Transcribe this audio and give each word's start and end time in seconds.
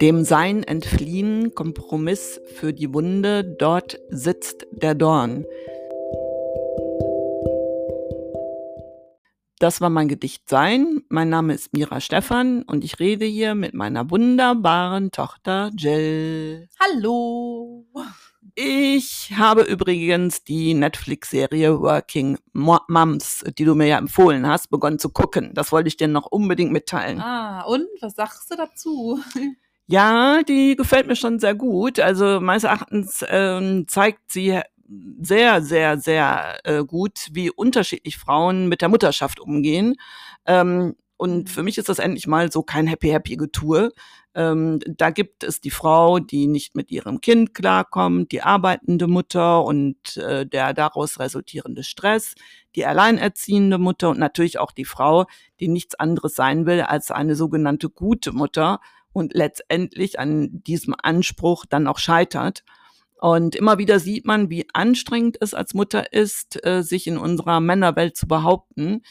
Dem 0.00 0.22
Sein 0.22 0.62
entfliehen, 0.62 1.56
Kompromiss 1.56 2.40
für 2.54 2.72
die 2.72 2.94
Wunde, 2.94 3.42
dort 3.42 3.98
sitzt 4.10 4.64
der 4.70 4.94
Dorn. 4.94 5.44
Das 9.58 9.80
war 9.80 9.90
mein 9.90 10.06
Gedicht 10.06 10.48
Sein. 10.48 11.02
Mein 11.08 11.30
Name 11.30 11.52
ist 11.52 11.72
Mira 11.72 12.00
Stephan 12.00 12.62
und 12.62 12.84
ich 12.84 13.00
rede 13.00 13.24
hier 13.24 13.56
mit 13.56 13.74
meiner 13.74 14.08
wunderbaren 14.08 15.10
Tochter 15.10 15.72
Jill. 15.76 16.68
Hallo. 16.78 17.84
Ich 18.54 19.32
habe 19.36 19.62
übrigens 19.62 20.44
die 20.44 20.74
Netflix-Serie 20.74 21.80
Working 21.80 22.38
Moms, 22.52 23.44
die 23.58 23.64
du 23.64 23.74
mir 23.74 23.88
ja 23.88 23.98
empfohlen 23.98 24.46
hast, 24.46 24.70
begonnen 24.70 25.00
zu 25.00 25.10
gucken. 25.10 25.50
Das 25.54 25.72
wollte 25.72 25.88
ich 25.88 25.96
dir 25.96 26.06
noch 26.06 26.26
unbedingt 26.26 26.70
mitteilen. 26.70 27.20
Ah, 27.20 27.62
und 27.62 27.88
was 28.00 28.14
sagst 28.14 28.48
du 28.52 28.56
dazu? 28.56 29.20
Ja, 29.90 30.42
die 30.46 30.76
gefällt 30.76 31.06
mir 31.06 31.16
schon 31.16 31.38
sehr 31.38 31.54
gut. 31.54 31.98
Also 31.98 32.40
meines 32.40 32.64
Erachtens 32.64 33.24
ähm, 33.26 33.86
zeigt 33.88 34.30
sie 34.30 34.60
sehr, 35.20 35.62
sehr, 35.62 35.98
sehr 35.98 36.58
äh, 36.64 36.84
gut, 36.84 37.28
wie 37.32 37.50
unterschiedlich 37.50 38.18
Frauen 38.18 38.68
mit 38.68 38.82
der 38.82 38.90
Mutterschaft 38.90 39.40
umgehen. 39.40 39.94
Ähm, 40.46 40.94
und 41.16 41.48
für 41.50 41.62
mich 41.62 41.78
ist 41.78 41.88
das 41.88 41.98
endlich 41.98 42.26
mal 42.26 42.52
so 42.52 42.62
kein 42.62 42.86
Happy-Happy-Getue. 42.86 43.90
Ähm, 44.34 44.78
da 44.86 45.08
gibt 45.10 45.42
es 45.42 45.60
die 45.60 45.70
Frau, 45.70 46.18
die 46.18 46.46
nicht 46.46 46.76
mit 46.76 46.90
ihrem 46.90 47.20
Kind 47.22 47.54
klarkommt, 47.54 48.30
die 48.30 48.42
arbeitende 48.42 49.06
Mutter 49.08 49.64
und 49.64 50.16
äh, 50.18 50.46
der 50.46 50.74
daraus 50.74 51.18
resultierende 51.18 51.82
Stress, 51.82 52.34
die 52.76 52.84
alleinerziehende 52.86 53.78
Mutter 53.78 54.10
und 54.10 54.18
natürlich 54.18 54.58
auch 54.58 54.70
die 54.70 54.84
Frau, 54.84 55.24
die 55.60 55.68
nichts 55.68 55.94
anderes 55.96 56.34
sein 56.34 56.66
will 56.66 56.82
als 56.82 57.10
eine 57.10 57.34
sogenannte 57.34 57.88
gute 57.88 58.32
Mutter 58.32 58.80
und 59.18 59.34
letztendlich 59.34 60.18
an 60.18 60.62
diesem 60.64 60.94
Anspruch 61.02 61.66
dann 61.66 61.86
auch 61.86 61.98
scheitert. 61.98 62.64
Und 63.20 63.56
immer 63.56 63.78
wieder 63.78 63.98
sieht 63.98 64.26
man, 64.26 64.48
wie 64.48 64.66
anstrengend 64.72 65.38
es 65.40 65.52
als 65.52 65.74
Mutter 65.74 66.12
ist, 66.12 66.64
äh, 66.64 66.82
sich 66.82 67.06
in 67.08 67.18
unserer 67.18 67.60
Männerwelt 67.60 68.16
zu 68.16 68.28
behaupten. 68.28 69.02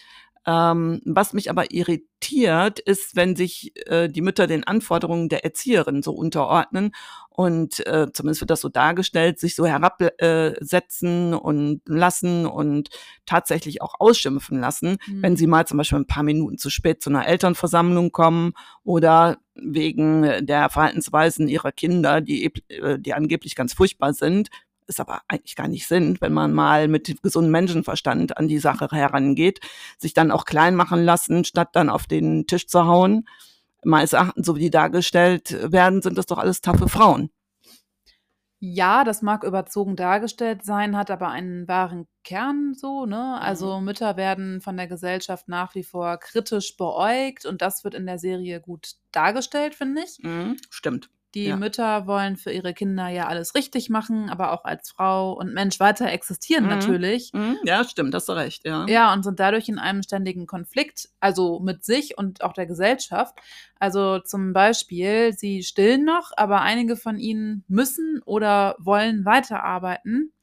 Ähm, 0.47 1.01
was 1.03 1.33
mich 1.33 1.49
aber 1.49 1.73
irritiert, 1.73 2.79
ist, 2.79 3.17
wenn 3.17 3.35
sich 3.35 3.73
äh, 3.87 4.07
die 4.07 4.21
Mütter 4.21 4.47
den 4.47 4.63
Anforderungen 4.63 5.27
der 5.27 5.43
Erzieherin 5.43 6.01
so 6.01 6.13
unterordnen 6.13 6.93
und 7.29 7.85
äh, 7.85 8.07
zumindest 8.13 8.41
wird 8.41 8.49
das 8.49 8.61
so 8.61 8.69
dargestellt, 8.69 9.39
sich 9.39 9.55
so 9.55 9.65
herabsetzen 9.65 11.33
äh, 11.33 11.35
und 11.35 11.81
lassen 11.85 12.45
und 12.45 12.89
tatsächlich 13.25 13.81
auch 13.81 13.95
ausschimpfen 13.99 14.59
lassen, 14.59 14.97
mhm. 15.05 15.21
wenn 15.21 15.35
sie 15.35 15.47
mal 15.47 15.67
zum 15.67 15.79
Beispiel 15.79 15.99
ein 15.99 16.07
paar 16.07 16.23
Minuten 16.23 16.57
zu 16.57 16.69
spät 16.69 17.03
zu 17.03 17.09
einer 17.09 17.27
Elternversammlung 17.27 18.13
kommen 18.13 18.53
oder 18.83 19.39
wegen 19.53 20.45
der 20.45 20.69
Verhaltensweisen 20.69 21.49
ihrer 21.49 21.73
Kinder, 21.73 22.21
die, 22.21 22.53
äh, 22.69 22.97
die 22.97 23.13
angeblich 23.13 23.55
ganz 23.55 23.73
furchtbar 23.73 24.13
sind, 24.13 24.49
es 24.89 24.99
aber 24.99 25.21
eigentlich 25.27 25.55
gar 25.55 25.67
nicht 25.67 25.87
sind, 25.87 26.21
wenn 26.21 26.33
man 26.33 26.53
mal 26.53 26.87
mit 26.87 27.21
gesundem 27.21 27.51
Menschenverstand 27.51 28.37
an 28.37 28.47
die 28.47 28.59
Sache 28.59 28.87
herangeht, 28.91 29.59
sich 29.97 30.13
dann 30.13 30.31
auch 30.31 30.45
klein 30.45 30.75
machen 30.75 31.03
lassen, 31.03 31.45
statt 31.45 31.69
dann 31.73 31.89
auf 31.89 32.05
den 32.07 32.47
Tisch 32.47 32.67
zu 32.67 32.85
hauen. 32.85 33.27
Meines 33.83 34.13
Erachtens, 34.13 34.45
so 34.45 34.55
wie 34.55 34.61
die 34.61 34.71
dargestellt 34.71 35.71
werden, 35.71 36.01
sind 36.01 36.17
das 36.17 36.25
doch 36.25 36.37
alles 36.37 36.61
taffe 36.61 36.89
Frauen. 36.89 37.29
Ja, 38.59 39.03
das 39.03 39.21
mag 39.21 39.43
überzogen 39.43 39.95
dargestellt 39.95 40.65
sein, 40.65 40.97
hat 40.97 41.11
aber 41.11 41.29
einen 41.29 41.67
wahren 41.67 42.07
Kern 42.23 42.73
so, 42.73 43.05
ne? 43.05 43.39
Also 43.39 43.79
mhm. 43.79 43.85
Mütter 43.85 44.17
werden 44.17 44.61
von 44.61 44.75
der 44.77 44.87
Gesellschaft 44.87 45.47
nach 45.47 45.75
wie 45.75 45.83
vor 45.83 46.17
kritisch 46.17 46.75
beäugt 46.75 47.45
und 47.45 47.61
das 47.61 47.83
wird 47.83 47.93
in 47.93 48.07
der 48.07 48.17
Serie 48.17 48.59
gut 48.59 48.95
dargestellt, 49.11 49.75
finde 49.75 50.01
ich. 50.01 50.17
Mhm, 50.23 50.57
stimmt. 50.71 51.11
Die 51.35 51.45
ja. 51.45 51.57
Mütter 51.57 52.07
wollen 52.07 52.37
für 52.37 52.51
ihre 52.51 52.73
Kinder 52.73 53.09
ja 53.09 53.27
alles 53.27 53.53
richtig 53.53 53.89
machen, 53.89 54.29
aber 54.29 54.53
auch 54.53 54.63
als 54.63 54.91
Frau 54.91 55.33
und 55.33 55.53
Mensch 55.53 55.79
weiter 55.79 56.09
existieren 56.09 56.63
mhm. 56.63 56.69
natürlich. 56.69 57.31
Mhm. 57.33 57.57
Ja, 57.63 57.83
stimmt, 57.83 58.15
hast 58.15 58.29
du 58.29 58.33
recht, 58.33 58.65
ja. 58.65 58.85
Ja, 58.87 59.13
und 59.13 59.23
sind 59.23 59.39
dadurch 59.39 59.67
in 59.67 59.77
einem 59.77 60.03
ständigen 60.03 60.47
Konflikt, 60.47 61.09
also 61.19 61.59
mit 61.59 61.83
sich 61.83 62.17
und 62.17 62.43
auch 62.43 62.53
der 62.53 62.65
Gesellschaft. 62.65 63.35
Also 63.79 64.19
zum 64.19 64.53
Beispiel, 64.53 65.33
sie 65.33 65.63
stillen 65.63 66.05
noch, 66.05 66.31
aber 66.35 66.61
einige 66.61 66.95
von 66.95 67.17
ihnen 67.17 67.63
müssen 67.67 68.21
oder 68.25 68.75
wollen 68.79 69.25
weiterarbeiten. 69.25 70.33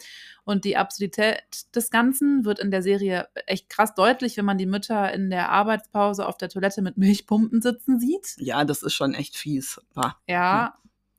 Und 0.45 0.65
die 0.65 0.77
Absurdität 0.77 1.43
des 1.75 1.91
Ganzen 1.91 2.45
wird 2.45 2.59
in 2.59 2.71
der 2.71 2.83
Serie 2.83 3.29
echt 3.47 3.71
krass 3.71 3.95
deutlich, 3.95 4.37
wenn 4.37 4.45
man 4.45 4.59
die 4.59 4.67
Mütter 4.67 5.13
in 5.13 5.31
der 5.31 5.51
Arbeitspause 5.51 6.27
auf 6.27 6.37
der 6.37 6.51
Toilette 6.51 6.83
mit 6.83 6.99
Milchpumpen 6.99 7.63
sitzen 7.63 7.99
sieht. 7.99 8.35
Ja, 8.39 8.65
das 8.65 8.83
ist 8.83 8.93
schon 8.93 9.15
echt 9.15 9.37
fies. 9.37 9.81
Bah. 9.95 10.17
Ja. 10.29 10.75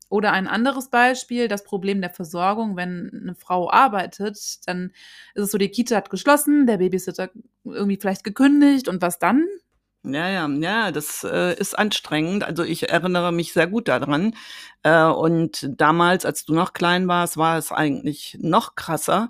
Oder 0.09 0.34
ein 0.34 0.48
anderes 0.48 0.92
Beispiel, 0.92 1.48
das 1.48 1.64
Problem 1.64 2.00
der 2.00 2.12
Versorgung, 2.12 2.75
wenn 2.75 3.09
eine 3.12 3.34
Frau 3.34 3.72
arbeitet, 3.72 4.38
dann 4.68 4.92
ist 5.34 5.44
es 5.46 5.52
so, 5.52 5.58
die 5.58 5.70
Kita 5.70 5.96
hat 5.96 6.12
geschlossen, 6.12 6.68
der 6.68 6.78
Babysitter 6.78 7.31
irgendwie 7.64 7.98
vielleicht 8.00 8.24
gekündigt 8.24 8.88
und 8.88 9.02
was 9.02 9.18
dann? 9.18 9.46
Ja, 10.06 10.30
ja, 10.30 10.48
ja, 10.48 10.92
das 10.92 11.24
äh, 11.24 11.58
ist 11.60 11.78
anstrengend. 11.78 12.44
Also 12.44 12.64
ich 12.64 12.90
erinnere 12.90 13.32
mich 13.32 13.54
sehr 13.54 13.68
gut 13.68 13.88
daran. 13.88 14.36
Äh, 14.84 15.06
und 15.06 15.68
damals, 15.78 16.26
als 16.26 16.46
du 16.46 16.54
noch 16.54 16.74
klein 16.74 17.08
warst, 17.08 17.38
war 17.38 17.58
es 17.58 17.72
eigentlich 17.72 18.38
noch 18.40 18.76
krasser. 18.76 19.30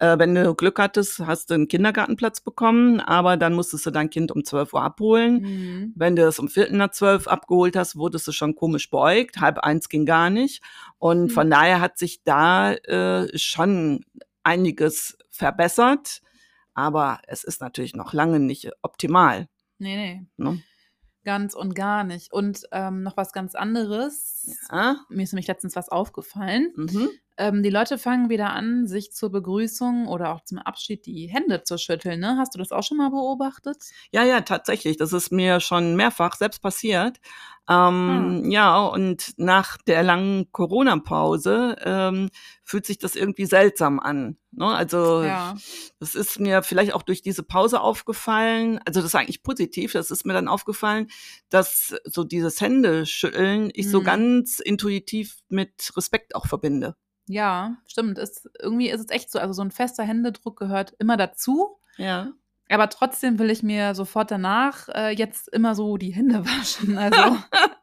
Äh, 0.00 0.18
wenn 0.18 0.34
du 0.34 0.54
Glück 0.54 0.78
hattest, 0.78 1.20
hast 1.20 1.50
du 1.50 1.54
einen 1.54 1.68
Kindergartenplatz 1.68 2.40
bekommen, 2.40 3.00
aber 3.00 3.36
dann 3.36 3.54
musstest 3.54 3.86
du 3.86 3.90
dein 3.90 4.10
Kind 4.10 4.32
um 4.32 4.44
12 4.44 4.72
Uhr 4.72 4.82
abholen. 4.82 5.42
Mhm. 5.42 5.92
Wenn 5.94 6.16
du 6.16 6.26
es 6.26 6.38
um 6.38 6.48
Viertel 6.48 6.78
nach 6.78 6.90
zwölf 6.90 7.28
abgeholt 7.28 7.76
hast, 7.76 7.96
wurdest 7.96 8.26
du 8.26 8.32
schon 8.32 8.54
komisch 8.54 8.90
beäugt. 8.90 9.40
Halb 9.40 9.58
eins 9.58 9.88
ging 9.88 10.06
gar 10.06 10.30
nicht. 10.30 10.62
Und 10.98 11.24
mhm. 11.24 11.30
von 11.30 11.50
daher 11.50 11.80
hat 11.80 11.98
sich 11.98 12.22
da 12.24 12.72
äh, 12.72 13.36
schon 13.38 14.04
einiges 14.42 15.18
verbessert. 15.30 16.20
Aber 16.74 17.20
es 17.28 17.44
ist 17.44 17.60
natürlich 17.60 17.94
noch 17.94 18.12
lange 18.12 18.40
nicht 18.40 18.70
optimal. 18.82 19.48
Nee, 19.84 19.96
nee. 19.96 20.26
Ne? 20.38 20.62
Ganz 21.24 21.54
und 21.54 21.74
gar 21.74 22.04
nicht. 22.04 22.32
Und 22.32 22.62
ähm, 22.72 23.02
noch 23.02 23.18
was 23.18 23.32
ganz 23.34 23.54
anderes. 23.54 24.50
Ja. 24.70 25.04
Mir 25.10 25.22
ist 25.22 25.32
nämlich 25.32 25.46
letztens 25.46 25.76
was 25.76 25.90
aufgefallen. 25.90 26.72
Mhm. 26.74 27.10
Ähm, 27.36 27.62
die 27.62 27.70
Leute 27.70 27.98
fangen 27.98 28.28
wieder 28.28 28.52
an, 28.52 28.86
sich 28.86 29.12
zur 29.12 29.30
Begrüßung 29.30 30.06
oder 30.06 30.32
auch 30.32 30.44
zum 30.44 30.58
Abschied 30.58 31.04
die 31.06 31.26
Hände 31.26 31.64
zu 31.64 31.78
schütteln. 31.78 32.20
Ne? 32.20 32.36
Hast 32.38 32.54
du 32.54 32.58
das 32.58 32.70
auch 32.70 32.84
schon 32.84 32.98
mal 32.98 33.10
beobachtet? 33.10 33.76
Ja, 34.12 34.22
ja, 34.22 34.40
tatsächlich. 34.42 34.96
Das 34.98 35.12
ist 35.12 35.32
mir 35.32 35.58
schon 35.58 35.96
mehrfach 35.96 36.36
selbst 36.36 36.62
passiert. 36.62 37.18
Ähm, 37.68 38.42
hm. 38.42 38.50
Ja, 38.50 38.84
und 38.84 39.32
nach 39.36 39.78
der 39.78 40.02
langen 40.02 40.52
Corona-Pause 40.52 41.76
ähm, 41.82 42.30
fühlt 42.62 42.86
sich 42.86 42.98
das 42.98 43.16
irgendwie 43.16 43.46
seltsam 43.46 43.98
an. 43.98 44.36
Ne? 44.52 44.66
Also 44.66 45.22
ja. 45.22 45.56
das 45.98 46.14
ist 46.14 46.38
mir 46.38 46.62
vielleicht 46.62 46.92
auch 46.92 47.02
durch 47.02 47.22
diese 47.22 47.42
Pause 47.42 47.80
aufgefallen. 47.80 48.78
Also 48.84 49.00
das 49.00 49.06
ist 49.06 49.14
eigentlich 49.14 49.42
positiv. 49.42 49.92
Das 49.92 50.10
ist 50.10 50.26
mir 50.26 50.34
dann 50.34 50.46
aufgefallen, 50.46 51.08
dass 51.48 51.96
so 52.04 52.22
dieses 52.22 52.60
Händeschütteln 52.60 53.70
ich 53.74 53.86
hm. 53.86 53.92
so 53.92 54.02
ganz 54.02 54.60
intuitiv 54.60 55.38
mit 55.48 55.90
Respekt 55.96 56.34
auch 56.36 56.46
verbinde. 56.46 56.94
Ja, 57.26 57.76
stimmt. 57.86 58.18
Ist, 58.18 58.48
irgendwie 58.60 58.90
ist 58.90 59.00
es 59.00 59.10
echt 59.10 59.30
so. 59.30 59.38
Also 59.38 59.52
so 59.54 59.62
ein 59.62 59.70
fester 59.70 60.04
Händedruck 60.04 60.58
gehört 60.58 60.94
immer 60.98 61.16
dazu. 61.16 61.78
Ja. 61.96 62.32
Aber 62.68 62.88
trotzdem 62.88 63.38
will 63.38 63.50
ich 63.50 63.62
mir 63.62 63.94
sofort 63.94 64.30
danach 64.30 64.88
äh, 64.88 65.10
jetzt 65.10 65.48
immer 65.48 65.74
so 65.74 65.96
die 65.96 66.14
Hände 66.14 66.44
waschen. 66.44 66.98
Also 66.98 67.36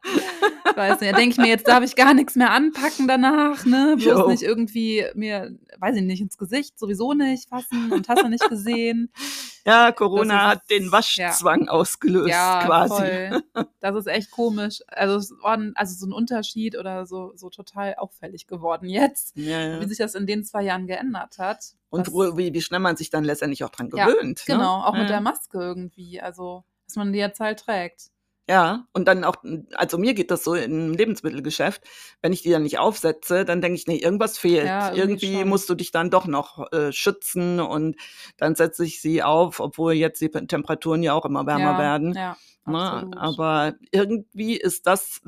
weiß 0.76 1.02
nicht, 1.02 1.14
da 1.14 1.18
denke 1.18 1.34
ich 1.34 1.38
mir, 1.38 1.48
jetzt 1.48 1.68
darf 1.68 1.84
ich 1.84 1.96
gar 1.96 2.14
nichts 2.14 2.36
mehr 2.36 2.52
anpacken 2.52 3.08
danach, 3.08 3.66
ne? 3.66 3.96
Bloß 3.98 4.20
jo. 4.20 4.28
nicht 4.28 4.44
irgendwie 4.44 5.06
mir, 5.14 5.58
weiß 5.78 5.96
ich 5.98 6.04
nicht, 6.04 6.22
ins 6.22 6.38
Gesicht 6.38 6.80
sowieso 6.80 7.14
nicht 7.14 7.50
fassen 7.50 7.92
und 7.92 8.08
hast 8.10 8.24
du 8.24 8.30
nicht 8.30 8.48
gesehen. 8.50 9.12
Ja, 9.66 9.92
Corona 9.92 10.36
ist, 10.36 10.58
hat 10.58 10.70
den 10.70 10.92
Waschzwang 10.92 11.66
ja. 11.66 11.72
ausgelöst, 11.72 12.30
ja, 12.30 12.64
quasi. 12.66 12.96
Voll. 12.96 13.44
Das 13.80 13.96
ist 13.96 14.08
echt 14.08 14.30
komisch. 14.30 14.82
Also, 14.88 15.36
also 15.74 15.96
so 15.96 16.06
ein 16.06 16.14
Unterschied 16.14 16.78
oder 16.78 17.08
so, 17.08 17.34
so 17.36 17.50
total 17.50 17.96
auffällig 17.96 18.46
geworden 18.46 18.88
jetzt, 18.88 19.36
ja, 19.36 19.60
ja. 19.60 19.82
wie 19.82 19.86
sich 19.88 19.98
das 19.98 20.14
in 20.14 20.28
den 20.28 20.44
zwei 20.44 20.62
Jahren 20.62 20.86
geändert 20.86 21.40
hat. 21.40 21.74
Und 21.90 22.12
wo, 22.12 22.38
wie, 22.38 22.54
wie 22.54 22.62
schnell 22.62 22.80
man 22.80 22.96
sich 22.96 23.10
dann 23.10 23.24
letztendlich 23.24 23.64
auch 23.64 23.70
dran 23.70 23.90
gewöhnt. 23.90 24.44
Ja, 24.48 24.56
genau, 24.56 24.80
ne? 24.80 24.88
auch 24.88 24.94
mit 24.94 25.10
der 25.10 25.20
Maske 25.20 25.58
irgendwie. 25.58 26.22
Also, 26.22 26.64
dass 26.86 26.96
man 26.96 27.12
die 27.12 27.20
jetzt 27.20 27.40
halt 27.40 27.60
trägt. 27.60 28.12
Ja, 28.50 28.86
und 28.94 29.08
dann 29.08 29.24
auch, 29.24 29.36
also 29.76 29.98
mir 29.98 30.14
geht 30.14 30.32
das 30.32 30.44
so 30.44 30.56
im 30.56 30.94
Lebensmittelgeschäft, 30.94 31.84
wenn 32.22 32.34
ich 32.34 32.42
die 32.42 32.50
dann 32.50 32.64
nicht 32.64 32.80
aufsetze, 32.80 33.46
dann 33.46 33.62
denke 33.62 33.76
ich, 33.76 33.88
nee, 33.88 33.98
irgendwas 33.98 34.38
fehlt. 34.38 34.66
Ja, 34.66 34.94
irgendwie, 34.94 35.28
irgendwie 35.28 35.46
musst 35.46 35.70
du 35.70 35.76
dich 35.76 35.92
dann 35.92 36.10
doch 36.10 36.26
noch 36.26 36.72
äh, 36.74 36.92
schützen 36.92 37.60
und 37.60 37.96
dann 38.38 38.56
setze 38.56 38.84
ich 38.84 39.00
sie 39.00 39.24
auf, 39.24 39.60
obwohl 39.60 39.94
jetzt 39.94 40.20
die 40.22 40.30
Temperaturen 40.30 41.04
ja 41.04 41.14
auch 41.14 41.26
immer 41.26 41.46
wärmer 41.46 41.74
ja, 41.74 41.80
werden. 41.80 42.14
Ja, 42.14 42.38
ne? 42.66 43.12
Aber 43.16 43.76
irgendwie 43.92 44.58
ist 44.58 44.88
das 44.88 45.22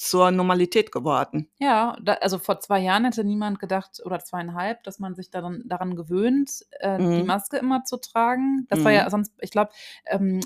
zur 0.00 0.30
Normalität 0.30 0.92
geworden. 0.92 1.50
Ja, 1.58 1.94
da, 2.02 2.14
also 2.14 2.38
vor 2.38 2.58
zwei 2.60 2.78
Jahren 2.78 3.04
hätte 3.04 3.22
niemand 3.22 3.58
gedacht, 3.58 4.00
oder 4.02 4.18
zweieinhalb, 4.20 4.82
dass 4.84 4.98
man 4.98 5.14
sich 5.14 5.30
daran, 5.30 5.62
daran 5.66 5.94
gewöhnt, 5.94 6.64
äh, 6.78 6.96
mhm. 6.96 7.18
die 7.18 7.22
Maske 7.24 7.58
immer 7.58 7.84
zu 7.84 7.98
tragen. 7.98 8.66
Das 8.70 8.78
mhm. 8.78 8.84
war 8.84 8.92
ja 8.92 9.10
sonst, 9.10 9.34
ich 9.40 9.50
glaube, 9.50 9.72
ähm, 10.06 10.40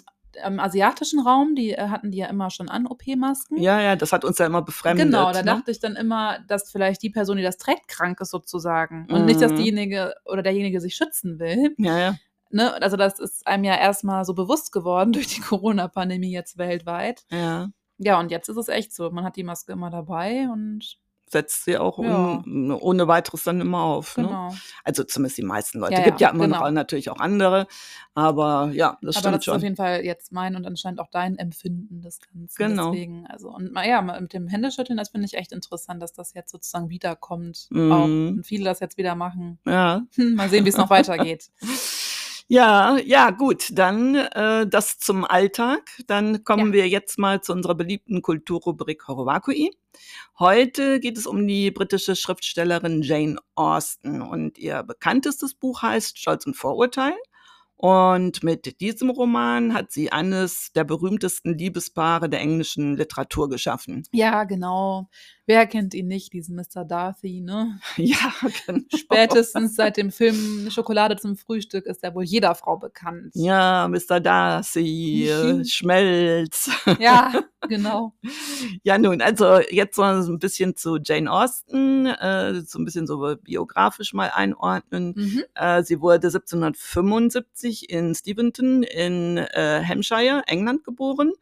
im 0.46 0.60
asiatischen 0.60 1.20
Raum, 1.20 1.54
die 1.54 1.72
äh, 1.72 1.88
hatten 1.88 2.10
die 2.10 2.18
ja 2.18 2.26
immer 2.26 2.50
schon 2.50 2.68
an 2.68 2.86
OP-Masken. 2.86 3.58
Ja, 3.58 3.80
ja, 3.80 3.96
das 3.96 4.12
hat 4.12 4.24
uns 4.24 4.38
ja 4.38 4.46
immer 4.46 4.62
befremdet. 4.62 5.06
Genau, 5.06 5.32
da 5.32 5.40
ne? 5.40 5.44
dachte 5.44 5.70
ich 5.70 5.80
dann 5.80 5.96
immer, 5.96 6.38
dass 6.48 6.70
vielleicht 6.70 7.02
die 7.02 7.10
Person, 7.10 7.36
die 7.36 7.42
das 7.42 7.58
trägt, 7.58 7.88
krank 7.88 8.20
ist 8.20 8.30
sozusagen. 8.30 9.06
Und 9.10 9.26
nicht, 9.26 9.40
dass 9.40 9.52
Mhm. 9.52 9.56
diejenige 9.56 10.14
oder 10.24 10.42
derjenige 10.42 10.80
sich 10.80 10.94
schützen 10.96 11.38
will. 11.38 11.74
Ja, 11.78 11.98
ja. 11.98 12.14
Ne? 12.50 12.80
Also 12.82 12.96
das 12.96 13.18
ist 13.18 13.46
einem 13.46 13.64
ja 13.64 13.76
erstmal 13.76 14.24
so 14.24 14.34
bewusst 14.34 14.72
geworden 14.72 15.12
durch 15.12 15.26
die 15.28 15.40
Corona-Pandemie 15.40 16.32
jetzt 16.32 16.58
weltweit. 16.58 17.24
Ja. 17.30 17.68
Ja, 17.98 18.18
und 18.18 18.30
jetzt 18.30 18.48
ist 18.48 18.56
es 18.56 18.68
echt 18.68 18.94
so. 18.94 19.10
Man 19.10 19.24
hat 19.24 19.36
die 19.36 19.44
Maske 19.44 19.72
immer 19.72 19.90
dabei 19.90 20.48
und 20.52 20.96
Setzt 21.34 21.64
sie 21.64 21.76
auch 21.78 21.98
Ja. 21.98 22.42
un, 22.46 22.70
ohne 22.70 23.08
weiteres 23.08 23.42
dann 23.42 23.60
immer 23.60 23.82
auf. 23.82 24.16
Ne? 24.16 24.28
genau. 24.28 24.54
Also 24.84 25.02
zumindest 25.02 25.38
die 25.38 25.42
meisten 25.42 25.80
Leute. 25.80 25.94
Ja, 25.94 26.02
Gibt 26.02 26.20
ja, 26.20 26.30
immer 26.30 26.44
genau. 26.44 26.60
noch 26.60 26.70
natürlich 26.70 27.10
auch 27.10 27.18
andere. 27.18 27.66
Aber 28.14 28.70
ja, 28.72 28.98
das 29.02 29.16
Aber 29.16 29.20
stimmt 29.20 29.34
das 29.34 29.46
ist 29.48 29.52
auf 29.52 29.62
jeden 29.64 29.74
Fall 29.74 30.04
jetzt 30.04 30.30
mein 30.30 30.54
und 30.54 30.64
anscheinend 30.64 31.00
auch 31.00 31.08
dein 31.10 31.36
Empfinden 31.36 32.02
des 32.02 32.20
Ganzen. 32.20 32.54
Genau. 32.56 32.92
Deswegen, 32.92 33.26
also, 33.26 33.50
und 33.50 33.76
ja, 33.84 34.00
mit 34.00 34.32
dem 34.32 34.46
Händeschütteln, 34.46 34.96
das 34.96 35.08
finde 35.08 35.26
ich 35.26 35.34
echt 35.34 35.50
interessant, 35.50 36.00
dass 36.00 36.12
das 36.12 36.34
jetzt 36.34 36.52
sozusagen 36.52 36.88
wiederkommt. 36.88 37.66
Mhm. 37.70 37.92
Auch, 37.92 38.04
und 38.04 38.44
viele 38.44 38.66
das 38.66 38.78
jetzt 38.78 38.96
wieder 38.96 39.16
machen. 39.16 39.58
Ja. 39.66 40.02
Hm, 40.14 40.36
mal 40.36 40.48
sehen, 40.48 40.64
wie 40.64 40.68
es 40.68 40.76
noch 40.76 40.90
weitergeht. 40.90 41.50
Ja, 42.48 42.98
ja, 42.98 43.30
gut. 43.30 43.70
Dann 43.72 44.14
äh, 44.16 44.66
das 44.66 44.98
zum 44.98 45.24
Alltag. 45.24 45.80
Dann 46.06 46.44
kommen 46.44 46.68
Ja. 46.68 46.72
wir 46.74 46.88
jetzt 46.88 47.18
mal 47.18 47.40
zu 47.40 47.52
unserer 47.52 47.74
beliebten 47.74 48.20
Kulturrubrik 48.22 49.08
Horowakui. 49.08 49.70
Heute 50.38 51.00
geht 51.00 51.16
es 51.16 51.26
um 51.26 51.46
die 51.46 51.70
britische 51.70 52.16
Schriftstellerin 52.16 53.02
Jane 53.02 53.36
Austen 53.54 54.20
und 54.20 54.58
ihr 54.58 54.82
bekanntestes 54.82 55.54
Buch 55.54 55.82
heißt 55.82 56.18
Stolz 56.18 56.44
und 56.46 56.56
Vorurteil. 56.56 57.14
Und 57.76 58.42
mit 58.44 58.80
diesem 58.80 59.10
Roman 59.10 59.74
hat 59.74 59.90
sie 59.90 60.12
eines 60.12 60.72
der 60.72 60.84
berühmtesten 60.84 61.58
Liebespaare 61.58 62.28
der 62.28 62.40
englischen 62.40 62.96
Literatur 62.96 63.48
geschaffen. 63.48 64.04
Ja, 64.12 64.44
genau. 64.44 65.08
Wer 65.46 65.66
kennt 65.66 65.92
ihn 65.92 66.08
nicht, 66.08 66.32
diesen 66.32 66.56
Mr. 66.56 66.84
Darcy, 66.86 67.40
ne? 67.40 67.78
Ja, 67.96 68.32
genau. 68.66 68.80
Spätestens 68.94 69.76
seit 69.76 69.98
dem 69.98 70.10
Film 70.10 70.70
Schokolade 70.70 71.16
zum 71.16 71.36
Frühstück 71.36 71.84
ist 71.84 72.02
er 72.02 72.14
wohl 72.14 72.24
jeder 72.24 72.54
Frau 72.54 72.78
bekannt. 72.78 73.30
Ja, 73.34 73.86
Mr. 73.88 74.20
Darcy, 74.20 75.28
äh, 75.28 75.64
Schmelz. 75.64 76.70
Ja, 76.98 77.32
genau. 77.68 78.14
Ja, 78.84 78.96
nun, 78.96 79.20
also 79.20 79.60
jetzt 79.70 79.96
so 79.96 80.02
ein 80.02 80.38
bisschen 80.38 80.76
zu 80.76 80.98
Jane 81.02 81.30
Austen, 81.30 82.06
äh, 82.06 82.62
so 82.62 82.78
ein 82.78 82.86
bisschen 82.86 83.06
so 83.06 83.36
biografisch 83.42 84.14
mal 84.14 84.30
einordnen. 84.34 85.12
Mhm. 85.14 85.44
Äh, 85.54 85.82
sie 85.82 86.00
wurde 86.00 86.26
1775 86.28 87.90
in 87.90 88.14
Steventon 88.14 88.82
in 88.82 89.36
äh, 89.36 89.82
Hampshire, 89.86 90.42
England 90.46 90.84
geboren. 90.84 91.32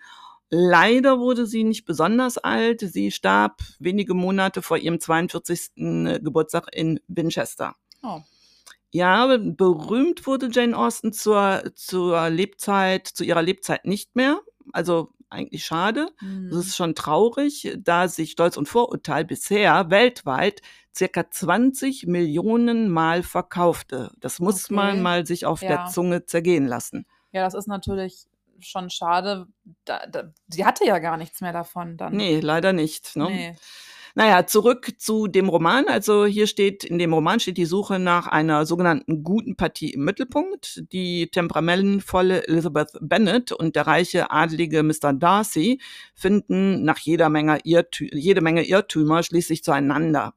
Leider 0.54 1.19
wurde 1.19 1.46
sie 1.46 1.64
nicht 1.64 1.87
besonders 1.87 2.37
alt. 2.37 2.81
Sie 2.81 3.10
starb 3.10 3.62
wenige 3.78 4.12
Monate 4.12 4.60
vor 4.60 4.76
ihrem 4.76 5.00
42. 5.00 5.70
Geburtstag 6.22 6.66
in 6.75 7.00
Winchester. 7.08 7.75
Oh. 8.02 8.20
Ja, 8.90 9.38
berühmt 9.38 10.26
wurde 10.26 10.50
Jane 10.52 10.76
Austen 10.76 11.14
zur, 11.14 11.62
zur 11.75 12.28
Lebzeit, 12.28 13.06
zu 13.08 13.25
ihrer 13.25 13.40
Lebzeit 13.40 13.87
nicht 13.87 14.14
mehr. 14.14 14.40
Also 14.75 15.08
eigentlich 15.31 15.64
schade. 15.64 16.08
Hm. 16.19 16.50
Das 16.50 16.66
ist 16.66 16.76
schon 16.76 16.94
traurig, 16.94 17.75
da 17.78 18.06
sich 18.06 18.32
Stolz 18.32 18.58
und 18.58 18.69
Vorurteil 18.69 19.25
bisher 19.25 19.88
weltweit 19.88 20.60
circa 20.94 21.31
20 21.31 22.06
Millionen 22.06 22.90
Mal 22.90 23.22
verkaufte. 23.22 24.10
Das 24.20 24.38
muss 24.38 24.66
Okay. 24.66 24.75
man 24.75 25.00
mal 25.00 25.26
sich 25.26 25.46
auf 25.46 25.62
Ja. 25.62 25.69
der 25.69 25.87
Zunge 25.87 26.26
zergehen 26.26 26.66
lassen. 26.66 27.06
Ja, 27.32 27.43
das 27.44 27.54
ist 27.54 27.69
natürlich 27.69 28.26
schon 28.62 28.91
schade. 28.91 29.47
Da, 29.85 30.06
da, 30.06 30.32
sie 30.49 30.64
hatte 30.64 30.85
ja 30.85 30.99
gar 30.99 31.17
nichts 31.17 31.41
mehr 31.41 31.53
davon 31.53 31.97
dann. 31.97 32.17
Nee, 32.17 32.41
leider 32.41 32.73
nicht. 32.73 33.17
Ne? 33.17 33.26
Nee. 33.26 33.56
Naja, 34.14 34.47
zurück 34.47 34.93
zu 34.99 35.26
dem 35.26 35.49
Roman. 35.49 35.87
Also 35.88 36.26
hier 36.26 36.47
steht, 36.47 36.85
in 36.85 36.99
dem 36.99 37.14
Roman 37.14 37.41
steht 37.41 37.56
die 37.56 37.64
Suche 37.64 37.99
nach 37.99 38.26
einer 38.26 38.67
sogenannten 38.67 39.23
guten 39.23 39.56
Partie 39.56 39.91
im 39.94 40.05
Mittelpunkt. 40.05 40.82
Die 40.93 41.31
temperamentvolle 41.31 42.47
Elizabeth 42.47 42.91
Bennet 43.00 43.53
und 43.53 43.75
der 43.75 43.87
reiche 43.87 44.31
adlige 44.31 44.82
Mr. 44.82 45.14
Darcy 45.14 45.81
finden 46.14 46.85
nach 46.85 46.99
jeder 46.99 47.31
Menge, 47.31 47.61
Irrtü 47.64 48.09
jede 48.12 48.43
Menge 48.43 48.64
Irrtümer 48.64 49.23
schließlich 49.23 49.64
zueinander. 49.64 50.35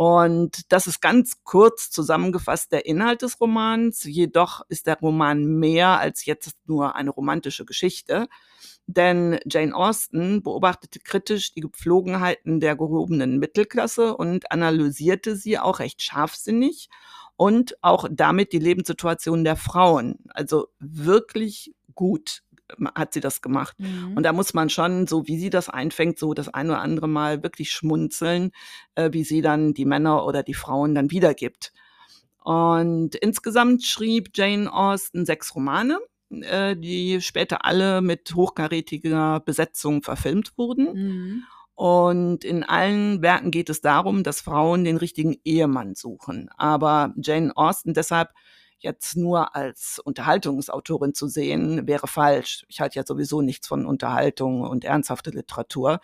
Und 0.00 0.72
das 0.72 0.86
ist 0.86 1.02
ganz 1.02 1.44
kurz 1.44 1.90
zusammengefasst 1.90 2.72
der 2.72 2.86
Inhalt 2.86 3.20
des 3.20 3.38
Romans. 3.38 4.02
Jedoch 4.04 4.62
ist 4.70 4.86
der 4.86 4.98
Roman 4.98 5.44
mehr 5.44 6.00
als 6.00 6.24
jetzt 6.24 6.56
nur 6.64 6.96
eine 6.96 7.10
romantische 7.10 7.66
Geschichte. 7.66 8.26
Denn 8.86 9.38
Jane 9.44 9.74
Austen 9.74 10.42
beobachtete 10.42 11.00
kritisch 11.00 11.52
die 11.52 11.60
Gepflogenheiten 11.60 12.60
der 12.60 12.76
gehobenen 12.76 13.38
Mittelklasse 13.38 14.16
und 14.16 14.50
analysierte 14.50 15.36
sie 15.36 15.58
auch 15.58 15.80
recht 15.80 16.00
scharfsinnig 16.00 16.88
und 17.36 17.76
auch 17.82 18.08
damit 18.10 18.54
die 18.54 18.58
Lebenssituation 18.58 19.44
der 19.44 19.56
Frauen. 19.56 20.16
Also 20.30 20.68
wirklich 20.78 21.74
gut 21.94 22.42
hat 22.94 23.12
sie 23.14 23.20
das 23.20 23.42
gemacht. 23.42 23.76
Mhm. 23.78 24.16
Und 24.16 24.22
da 24.22 24.32
muss 24.32 24.54
man 24.54 24.70
schon, 24.70 25.06
so 25.06 25.26
wie 25.26 25.38
sie 25.38 25.50
das 25.50 25.68
einfängt, 25.68 26.18
so 26.18 26.34
das 26.34 26.48
ein 26.48 26.68
oder 26.68 26.80
andere 26.80 27.08
Mal 27.08 27.42
wirklich 27.42 27.70
schmunzeln, 27.72 28.52
äh, 28.94 29.10
wie 29.12 29.24
sie 29.24 29.42
dann 29.42 29.74
die 29.74 29.84
Männer 29.84 30.24
oder 30.26 30.42
die 30.42 30.54
Frauen 30.54 30.94
dann 30.94 31.10
wiedergibt. 31.10 31.72
Und 32.42 33.14
insgesamt 33.16 33.84
schrieb 33.84 34.30
Jane 34.34 34.72
Austen 34.72 35.26
sechs 35.26 35.54
Romane, 35.54 35.98
äh, 36.30 36.76
die 36.76 37.20
später 37.20 37.64
alle 37.64 38.00
mit 38.00 38.34
hochkarätiger 38.34 39.40
Besetzung 39.40 40.02
verfilmt 40.02 40.56
wurden. 40.56 40.92
Mhm. 40.92 41.44
Und 41.74 42.44
in 42.44 42.62
allen 42.62 43.22
Werken 43.22 43.50
geht 43.50 43.70
es 43.70 43.80
darum, 43.80 44.22
dass 44.22 44.42
Frauen 44.42 44.84
den 44.84 44.98
richtigen 44.98 45.36
Ehemann 45.44 45.94
suchen. 45.94 46.50
Aber 46.56 47.14
Jane 47.16 47.56
Austen 47.56 47.94
deshalb 47.94 48.30
jetzt 48.82 49.16
nur 49.16 49.54
als 49.54 49.98
Unterhaltungsautorin 49.98 51.14
zu 51.14 51.26
sehen, 51.28 51.86
wäre 51.86 52.06
falsch. 52.06 52.64
Ich 52.68 52.80
halte 52.80 52.96
ja 52.96 53.04
sowieso 53.06 53.42
nichts 53.42 53.68
von 53.68 53.86
Unterhaltung 53.86 54.62
und 54.62 54.84
ernsthafte 54.84 55.30
Literatur. 55.30 56.00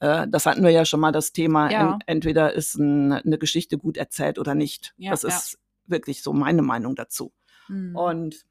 Äh, 0.00 0.26
das 0.28 0.46
hatten 0.46 0.62
wir 0.62 0.70
ja 0.70 0.84
schon 0.84 1.00
mal 1.00 1.12
das 1.12 1.32
Thema, 1.32 1.70
Ja. 1.70 1.94
en 1.94 1.98
entweder 2.06 2.52
ist 2.52 2.74
ein, 2.76 3.12
eine 3.12 3.38
Geschichte 3.38 3.78
gut 3.78 3.96
erzählt 3.96 4.38
oder 4.38 4.54
nicht. 4.54 4.94
Ja, 4.96 5.10
das 5.10 5.24
ist 5.24 5.58
wirklich 5.86 6.22
so 6.22 6.32
meine 6.32 6.62
Meinung 6.62 6.94
dazu. 6.94 7.32
Mhm. 7.68 7.96
Und 7.96 8.46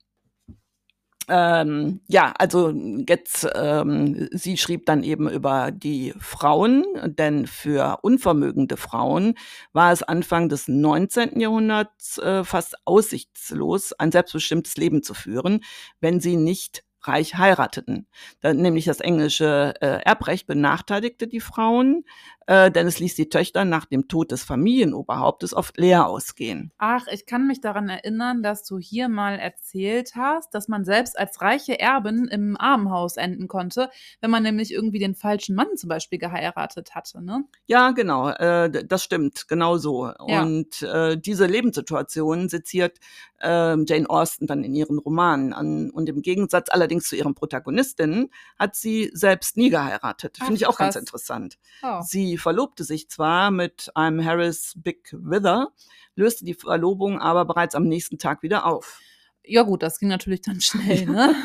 ähm, 1.28 2.02
ja, 2.08 2.34
also 2.38 2.72
jetzt, 3.08 3.48
ähm, 3.56 4.28
sie 4.32 4.58
schrieb 4.58 4.86
dann 4.86 5.04
eben 5.04 5.30
über 5.30 5.72
die 5.72 6.14
Frauen, 6.20 6.86
denn 7.06 7.48
für 7.48 8.00
unvermögende 8.02 8.78
Frauen 8.78 9.36
war 9.74 9.92
es 9.92 10.04
Anfang 10.04 10.50
des 10.50 10.68
19. 10.68 11.40
Jahrhunderts 11.40 12.18
äh, 12.18 12.44
fast 12.44 12.76
aussichtslos, 12.86 13.94
ein 13.94 14.12
selbstbestimmtes 14.12 14.78
Leben 14.78 15.04
zu 15.04 15.14
führen, 15.14 15.64
wenn 16.00 16.20
sie 16.20 16.38
nicht 16.38 16.84
reich 17.08 17.38
heirateten. 17.38 18.08
Dann, 18.42 18.58
nämlich 18.58 18.86
das 18.86 19.00
englische 19.00 19.74
äh, 19.82 20.02
Erbrecht 20.04 20.48
benachteiligte 20.48 21.28
die 21.28 21.40
Frauen, 21.40 22.04
äh, 22.48 22.72
denn 22.72 22.88
es 22.88 23.00
ließ 23.00 23.16
die 23.16 23.30
Töchter 23.30 23.66
nach 23.66 23.86
dem 23.86 24.08
Tod 24.08 24.32
des 24.32 24.44
Familienoberhauptes 24.44 25.54
oft 25.54 25.78
leer 25.78 26.08
ausgehen. 26.08 26.72
Ach, 26.78 27.06
ich 27.12 27.26
kann 27.26 27.48
mich 27.48 27.62
daran 27.62 27.88
erinnern, 27.88 28.44
dass 28.44 28.64
du 28.64 28.78
hier 28.78 29.10
mal 29.10 29.40
erzählt 29.40 30.14
hast, 30.16 30.54
dass 30.54 30.68
man 30.68 30.84
selbst 30.84 31.18
als 31.18 31.42
reiche 31.42 31.80
Erbin 31.80 32.26
im 32.26 32.58
Armenhaus 32.60 33.18
enden 33.18 33.48
konnte, 33.48 33.90
wenn 34.20 34.32
man 34.32 34.44
nämlich 34.44 34.74
irgendwie 34.74 35.00
den 35.00 35.16
falschen 35.16 35.56
Mann 35.56 35.78
zum 35.78 35.88
Beispiel 35.88 36.20
geheiratet 36.20 36.96
hatte, 36.96 37.24
ne? 37.24 37.46
Ja, 37.68 37.92
genau, 37.92 38.30
äh, 38.30 38.86
das 38.86 39.04
stimmt, 39.04 39.48
genau 39.48 39.78
so. 39.78 40.12
Ja. 40.28 40.42
Und 40.42 40.82
äh, 40.82 41.18
diese 41.18 41.46
Lebenssituation 41.46 42.50
seziert 42.50 43.00
äh, 43.42 43.76
Jane 43.86 44.10
Austen 44.10 44.48
dann 44.48 44.64
in 44.64 44.76
ihren 44.76 45.00
Romanen 45.00 45.54
an. 45.54 45.90
Und 45.90 46.10
im 46.10 46.22
Gegensatz 46.22 46.70
allerdings 46.70 47.08
zu 47.08 47.16
ihren 47.16 47.36
Protagonistinnen 47.36 48.30
hat 48.58 48.76
sie 48.76 49.12
selbst 49.14 49.58
nie 49.58 49.70
geheiratet. 49.70 50.38
Finde 50.38 50.56
ich 50.56 50.68
auch 50.68 50.78
ganz 50.78 50.96
krass. 50.96 51.02
interessant. 51.02 51.58
Oh. 51.84 52.02
Sie 52.02 52.38
verlobte 52.38 52.84
sich 52.84 53.10
zwar 53.10 53.52
mit 53.52 53.92
einem 53.96 54.24
Harris 54.24 54.74
Big 54.78 55.14
Wither, 55.14 55.70
löste 56.16 56.46
die 56.46 56.54
Verlobung 56.54 57.20
aber 57.20 57.46
bereits 57.46 57.76
am 57.76 57.84
nächsten 57.84 58.18
Tag 58.18 58.44
wieder 58.44 58.66
auf. 58.66 59.00
Ja 59.44 59.64
gut, 59.64 59.82
das 59.82 59.98
ging 59.98 60.10
natürlich 60.10 60.42
dann 60.42 60.62
schnell, 60.62 61.06
ne? 61.08 61.36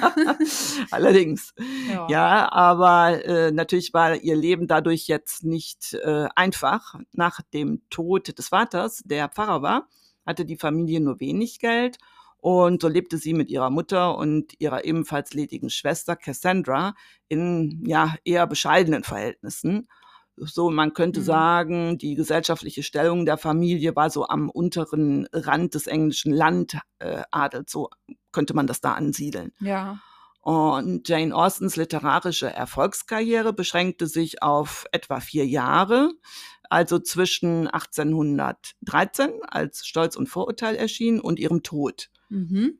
Allerdings. 0.90 1.54
ja. 1.90 2.06
Ja, 2.10 2.52
aber 2.52 3.24
äh, 3.24 3.50
natürlich 3.50 3.94
war 3.94 4.16
ihr 4.16 4.36
Leben 4.36 4.66
dadurch 4.66 5.06
jetzt 5.06 5.44
nicht 5.44 5.94
äh, 5.94 6.28
einfach. 6.34 6.96
Nach 7.12 7.40
dem 7.54 7.82
Tod 7.88 8.36
des 8.36 8.48
Vaters, 8.48 9.02
der 9.06 9.28
Pfarrer 9.28 9.62
war, 9.62 9.88
hatte 10.26 10.44
die 10.44 10.56
Familie 10.56 11.00
nur 11.00 11.20
wenig 11.20 11.58
Geld 11.60 11.98
und 12.38 12.82
so 12.82 12.88
lebte 12.88 13.18
sie 13.18 13.32
mit 13.34 13.50
ihrer 13.50 13.70
Mutter 13.70 14.16
und 14.18 14.52
ihrer 14.60 14.84
ebenfalls 14.84 15.32
ledigen 15.34 15.70
Schwester 15.70 16.16
Cassandra 16.16 16.94
in 17.28 17.82
ja 17.86 18.14
eher 18.24 18.46
bescheidenen 18.46 19.02
Verhältnissen. 19.04 19.88
So, 20.36 20.70
man 20.70 20.92
könnte 20.92 21.20
Mhm. 21.20 21.24
sagen, 21.24 21.98
die 21.98 22.14
gesellschaftliche 22.14 22.82
Stellung 22.82 23.24
der 23.24 23.38
Familie 23.38 23.96
war 23.96 24.10
so 24.10 24.28
am 24.28 24.50
unteren 24.50 25.26
Rand 25.32 25.74
des 25.74 25.86
englischen 25.86 26.30
Landadels, 26.32 27.72
so 27.72 27.88
könnte 28.32 28.52
man 28.52 28.66
das 28.66 28.82
da 28.82 28.92
ansiedeln. 28.92 29.52
Ja. 29.60 29.98
Und 30.42 31.08
Jane 31.08 31.34
Austens 31.34 31.74
literarische 31.74 32.48
Erfolgskarriere 32.48 33.52
beschränkte 33.52 34.06
sich 34.06 34.42
auf 34.42 34.84
etwa 34.92 35.18
vier 35.18 35.46
Jahre, 35.46 36.12
also 36.70 36.98
zwischen 36.98 37.68
1813, 37.68 39.30
als 39.46 39.86
Stolz 39.86 40.16
und 40.16 40.28
Vorurteil 40.28 40.74
erschien, 40.76 41.20
und 41.20 41.38
ihrem 41.38 41.62
Tod. 41.62 42.10
Mhm. 42.28 42.78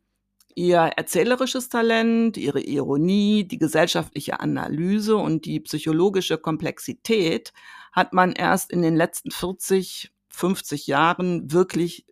Ihr 0.55 0.78
erzählerisches 0.78 1.69
Talent, 1.69 2.38
ihre 2.38 2.61
Ironie, 2.61 3.47
die 3.47 3.59
gesellschaftliche 3.59 4.40
Analyse 4.40 5.16
und 5.16 5.45
die 5.45 5.61
psychologische 5.61 6.38
Komplexität 6.38 7.52
hat 7.93 8.14
man 8.14 8.33
erst 8.33 8.71
in 8.73 8.81
den 8.81 8.97
letzten 8.97 9.31
40, 9.31 10.12
50 10.31 10.87
Jahren 10.87 11.52
wirklich 11.52 12.07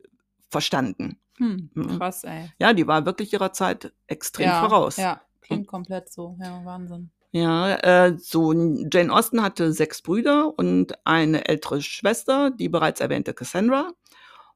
verstanden. 0.51 1.19
Hm, 1.39 1.71
Mhm. 1.75 1.99
krass, 1.99 2.25
ey. 2.25 2.51
Ja, 2.59 2.75
die 2.75 2.87
war 2.87 3.07
wirklich 3.07 3.33
ihrer 3.33 3.53
Zeit 3.53 3.93
extrem 4.07 4.47
ja, 4.49 4.61
voraus. 4.61 4.99
Ja, 4.99 5.23
klingt 5.41 5.67
komplett 5.67 6.13
so. 6.13 6.37
Ja, 6.39 6.65
Wahnsinn. 6.65 7.11
Ja, 7.37 7.75
äh, 7.79 8.17
so 8.17 8.53
Jane 8.53 9.13
Austen 9.13 9.43
hatte 9.43 9.73
sechs 9.73 10.03
Brüder 10.03 10.57
und 10.57 10.95
eine 11.05 11.49
ältere 11.49 11.83
Schwester, 11.83 12.53
die 12.53 12.69
bereits 12.69 13.01
erwähnte 13.01 13.35
Cassandra. 13.35 13.91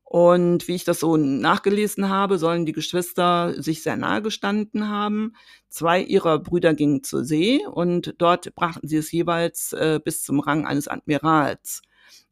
Und 0.04 0.68
wie 0.68 0.76
ich 0.76 0.84
das 0.84 1.00
so 1.00 1.16
nachgelesen 1.16 2.08
habe, 2.08 2.38
sollen 2.38 2.66
die 2.66 2.72
Geschwister 2.72 3.60
sich 3.60 3.82
sehr 3.82 3.96
nahe 3.96 4.22
gestanden 4.22 4.88
haben. 4.88 5.34
Zwei 5.68 6.00
ihrer 6.00 6.38
Brüder 6.38 6.72
gingen 6.72 7.02
zur 7.02 7.24
See 7.24 7.66
und 7.66 8.14
dort 8.18 8.54
brachten 8.54 8.86
sie 8.86 8.98
es 8.98 9.10
jeweils 9.10 9.72
äh, 9.72 9.98
bis 10.04 10.22
zum 10.22 10.38
Rang 10.38 10.64
eines 10.64 10.86
Admirals. 10.86 11.82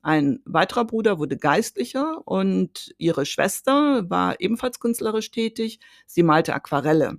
Ein 0.03 0.41
weiterer 0.45 0.85
Bruder 0.85 1.19
wurde 1.19 1.37
Geistlicher 1.39 2.23
und 2.25 2.95
ihre 2.99 3.27
Schwester 3.27 4.09
war 4.09 4.41
ebenfalls 4.41 4.79
künstlerisch 4.79 5.33
tätig. 5.33 5.81
Sie 6.07 6.23
malte 6.23 6.55
Aquarelle. 6.55 7.19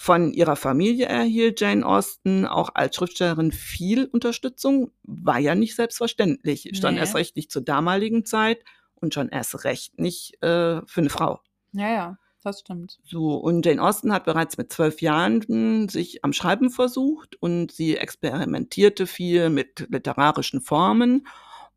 Von 0.00 0.32
ihrer 0.32 0.54
Familie 0.54 1.06
erhielt 1.06 1.60
Jane 1.60 1.84
Austen 1.84 2.46
auch 2.46 2.70
als 2.74 2.94
Schriftstellerin 2.94 3.50
viel 3.50 4.04
Unterstützung. 4.04 4.92
War 5.02 5.40
ja 5.40 5.56
nicht 5.56 5.74
selbstverständlich. 5.74 6.70
Stand 6.74 6.94
Nee. 6.94 7.00
erst 7.00 7.16
recht 7.16 7.34
nicht 7.34 7.50
zur 7.50 7.62
damaligen 7.62 8.24
Zeit 8.24 8.62
und 8.94 9.12
schon 9.12 9.28
erst 9.28 9.64
recht 9.64 9.98
nicht 9.98 10.40
äh, 10.40 10.82
für 10.86 11.00
eine 11.00 11.10
Frau. 11.10 11.40
Ja, 11.72 11.90
ja, 11.90 12.18
das 12.44 12.60
stimmt. 12.60 13.00
So, 13.02 13.34
und 13.34 13.66
Jane 13.66 13.82
Austen 13.82 14.12
hat 14.12 14.24
bereits 14.24 14.56
mit 14.56 14.72
zwölf 14.72 15.02
Jahren 15.02 15.88
sich 15.88 16.24
am 16.24 16.32
Schreiben 16.32 16.70
versucht 16.70 17.34
und 17.42 17.72
sie 17.72 17.96
experimentierte 17.96 19.08
viel 19.08 19.50
mit 19.50 19.84
literarischen 19.90 20.60
Formen. 20.60 21.26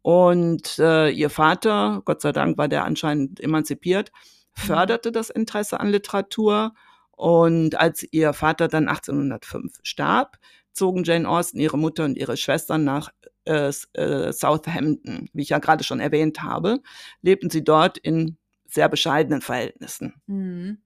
Und 0.04 0.78
äh, 0.78 1.10
ihr 1.10 1.32
Vater, 1.32 2.04
Gott 2.06 2.22
sei 2.22 2.34
Dank 2.34 2.60
war 2.60 2.68
der 2.68 2.86
anscheinend 2.86 3.40
emanzipiert, 3.40 4.12
förderte 4.54 5.12
das 5.12 5.32
Interesse 5.32 5.80
an 5.80 5.90
Literatur. 5.90 6.76
Und 7.22 7.80
als 7.80 8.04
ihr 8.12 8.34
Vater 8.34 8.68
dann 8.68 8.88
1805 8.88 9.74
starb, 9.84 10.40
zogen 10.74 11.04
Jane 11.04 11.30
Austen, 11.30 11.60
ihre 11.60 11.78
Mutter 11.78 12.06
und 12.06 12.18
ihre 12.18 12.36
Schwestern 12.36 12.84
nach 12.84 13.12
äh, 13.46 13.72
äh, 13.94 14.34
Southampton, 14.34 15.30
wie 15.34 15.44
ich 15.44 15.50
ja 15.50 15.60
gerade 15.60 15.84
schon 15.84 16.00
erwähnt 16.00 16.42
habe, 16.42 16.82
lebten 17.22 17.52
sie 17.52 17.64
dort 17.64 18.00
in 18.00 18.38
sehr 18.66 18.90
bescheidenen 18.90 19.42
Verhältnissen. 19.42 20.16
Mhm. 20.26 20.80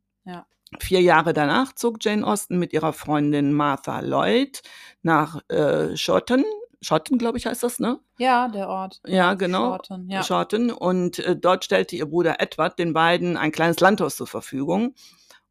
Vier 0.80 1.02
Jahre 1.02 1.34
danach 1.34 1.74
zog 1.74 2.04
Jane 2.04 2.26
Austen 2.26 2.58
mit 2.58 2.74
ihrer 2.74 2.92
Freundin 2.92 3.54
Martha 3.54 4.02
Lloyd 4.02 4.62
nach 5.04 5.40
äh, 5.48 5.96
Shorten. 5.96 6.44
Shorten, 6.82 7.18
glaube 7.18 7.38
ich, 7.38 7.46
heißt 7.46 7.64
das, 7.64 7.80
ne? 7.80 8.00
Ja, 8.18 8.50
der 8.50 8.68
Ort. 8.68 9.00
Ja, 9.06 9.36
genau. 9.36 9.70
Shorten, 9.70 10.10
ja. 10.10 10.24
Shorten. 10.24 10.72
Und 10.72 11.20
äh, 11.20 11.36
dort 11.38 11.64
stellte 11.64 11.96
ihr 11.96 12.08
Bruder 12.08 12.42
Edward 12.42 12.78
den 12.78 12.94
beiden 12.94 13.38
ein 13.38 13.52
kleines 13.52 13.80
Landhaus 13.80 14.18
zur 14.18 14.28
Verfügung. 14.28 14.96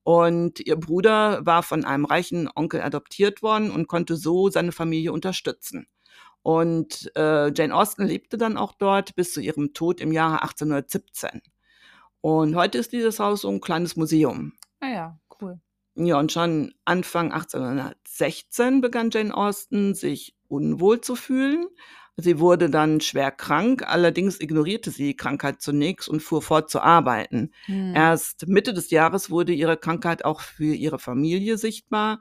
Und 0.04 0.61
ihr 0.61 0.76
Bruder 0.76 1.44
war 1.44 1.62
von 1.62 1.84
einem 1.84 2.04
reichen 2.04 2.49
Onkel 2.54 2.82
adoptiert 2.82 3.42
worden 3.42 3.70
und 3.70 3.88
konnte 3.88 4.16
so 4.16 4.50
seine 4.50 4.70
Familie 4.70 5.12
unterstützen. 5.12 5.87
Und 6.42 7.11
äh, 7.16 7.50
Jane 7.54 7.75
Austen 7.75 8.04
lebte 8.04 8.37
dann 8.37 8.58
auch 8.58 8.75
dort 8.75 9.16
bis 9.16 9.32
zu 9.32 9.40
ihrem 9.40 9.73
Tod 9.73 10.02
im 10.02 10.12
Jahre 10.12 10.42
1817. 10.42 11.40
Und 12.20 12.54
heute 12.54 12.78
ist 12.78 12.92
dieses 12.92 13.18
Haus 13.18 13.42
so 13.42 13.49
ein 13.49 13.62
kleines 13.62 13.96
Museum. 13.96 14.52
Ah 14.80 14.88
ja, 14.88 15.18
cool. 15.40 15.58
Ja, 15.94 16.18
und 16.18 16.32
schon 16.32 16.75
Anfang 16.84 17.32
1816 17.32 18.82
begann 18.82 19.11
Jane 19.11 19.34
Austen 19.34 19.94
sich 19.94 20.37
unwohl 20.49 21.00
zu 21.00 21.16
fühlen. 21.16 21.66
Sie 22.16 22.38
wurde 22.38 22.71
dann 22.71 23.00
schwer 23.00 23.33
krank, 23.33 23.83
allerdings 23.87 24.40
ignorierte 24.40 24.92
sie 24.92 25.09
die 25.09 25.16
Krankheit 25.16 25.61
zunächst 25.61 26.09
und 26.09 26.23
fuhr 26.23 26.42
fort 26.42 26.71
zu 26.71 26.80
arbeiten. 26.80 27.50
Hm. 27.66 27.92
Erst 27.94 28.47
Mitte 28.47 28.73
des 28.73 28.90
Jahres 28.90 29.30
wurde 29.30 29.52
ihre 29.52 29.76
Krankheit 29.76 30.25
auch 30.25 30.40
für 30.40 30.75
ihre 30.75 31.00
Familie 31.00 31.59
sichtbar. 31.59 32.21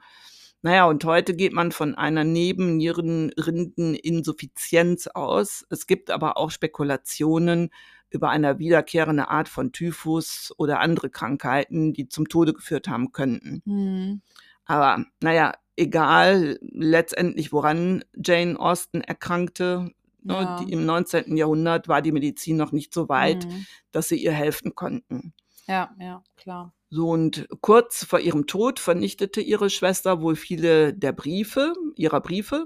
Naja, 0.64 0.86
und 0.86 1.06
heute 1.06 1.36
geht 1.36 1.54
man 1.54 1.72
von 1.72 1.94
einer 1.94 2.24
Nebennierenrindeninsuffizienz 2.24 5.06
aus. 5.08 5.64
Es 5.70 5.86
gibt 5.86 6.10
aber 6.10 6.38
auch 6.38 6.50
Spekulationen 6.50 7.70
über 8.10 8.30
eine 8.30 8.58
wiederkehrende 8.60 9.28
Art 9.28 9.50
von 9.50 9.74
Typhus 9.74 10.54
oder 10.58 10.80
andere 10.80 11.10
Krankheiten, 11.10 11.92
die 11.94 12.08
zum 12.08 12.30
Tode 12.30 12.54
geführt 12.54 12.88
haben 12.88 13.12
könnten. 13.12 13.62
Hm. 13.66 14.22
Aber 14.66 15.04
naja, 15.22 15.54
egal 15.76 16.60
letztendlich, 16.62 17.52
woran 17.54 18.04
Jane 18.16 18.60
Austen 18.60 19.02
erkrankte. 19.02 19.92
ne, 20.22 20.34
Ja. 20.34 20.58
Die, 20.64 20.72
Im 20.72 20.86
19. 20.86 21.36
Jahrhundert 21.38 21.88
war 21.88 22.02
die 22.02 22.12
Medizin 22.14 22.58
noch 22.58 22.72
nicht 22.72 22.94
so 22.94 23.10
weit, 23.10 23.44
Hm. 23.46 23.66
dass 23.92 24.08
sie 24.10 24.18
ihr 24.24 24.32
helfen 24.34 24.76
konnten. 24.76 25.34
Ja, 25.68 25.92
ja, 26.00 26.24
klar. 26.38 26.74
So 26.90 27.10
und 27.10 27.48
kurz 27.62 28.06
vor 28.06 28.20
ihrem 28.20 28.46
Tod 28.48 28.80
vernichtete 28.80 29.42
ihre 29.42 29.70
Schwester 29.70 30.22
wohl 30.22 30.36
viele 30.36 30.94
der 30.94 31.12
Briefe, 31.12 31.74
ihrer 31.96 32.22
Briefe. 32.22 32.66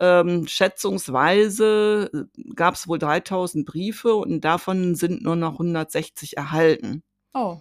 Ähm, 0.00 0.46
schätzungsweise 0.46 2.28
gab 2.54 2.74
es 2.74 2.88
wohl 2.88 2.98
3000 2.98 3.66
Briefe 3.66 4.14
und 4.14 4.40
davon 4.42 4.94
sind 4.94 5.22
nur 5.22 5.36
noch 5.36 5.58
160 5.58 6.36
erhalten. 6.36 7.02
Oh, 7.34 7.60